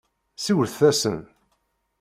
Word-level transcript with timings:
Siwlet-asen. 0.43 1.19